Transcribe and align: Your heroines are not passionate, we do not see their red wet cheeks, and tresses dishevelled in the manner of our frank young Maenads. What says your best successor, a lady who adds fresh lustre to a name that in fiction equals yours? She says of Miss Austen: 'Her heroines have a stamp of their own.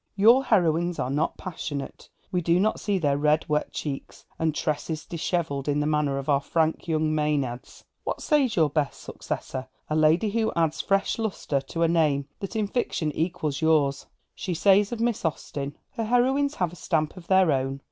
Your 0.15 0.43
heroines 0.45 0.97
are 0.97 1.11
not 1.11 1.37
passionate, 1.37 2.09
we 2.31 2.41
do 2.41 2.59
not 2.59 2.79
see 2.79 2.97
their 2.97 3.19
red 3.19 3.45
wet 3.47 3.71
cheeks, 3.71 4.25
and 4.39 4.55
tresses 4.55 5.05
dishevelled 5.05 5.67
in 5.67 5.79
the 5.79 5.85
manner 5.85 6.17
of 6.17 6.27
our 6.27 6.41
frank 6.41 6.87
young 6.87 7.13
Maenads. 7.13 7.83
What 8.03 8.19
says 8.19 8.55
your 8.55 8.71
best 8.71 8.99
successor, 9.03 9.67
a 9.91 9.95
lady 9.95 10.31
who 10.31 10.51
adds 10.55 10.81
fresh 10.81 11.19
lustre 11.19 11.61
to 11.67 11.83
a 11.83 11.87
name 11.87 12.27
that 12.39 12.55
in 12.55 12.65
fiction 12.65 13.11
equals 13.11 13.61
yours? 13.61 14.07
She 14.33 14.55
says 14.55 14.91
of 14.91 14.99
Miss 14.99 15.23
Austen: 15.23 15.77
'Her 15.91 16.05
heroines 16.05 16.55
have 16.55 16.73
a 16.73 16.75
stamp 16.75 17.15
of 17.15 17.27
their 17.27 17.51
own. 17.51 17.79